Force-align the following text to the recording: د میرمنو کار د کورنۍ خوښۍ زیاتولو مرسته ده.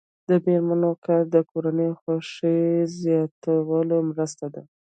د 0.27 0.29
میرمنو 0.45 0.91
کار 1.05 1.21
د 1.33 1.35
کورنۍ 1.51 1.89
خوښۍ 1.99 2.59
زیاتولو 2.99 3.97
مرسته 4.09 4.45
ده. 4.53 4.61